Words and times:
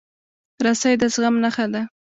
رسۍ 0.65 0.93
د 1.01 1.03
زغم 1.13 1.35
نښه 1.43 1.65
ده. 1.73 1.81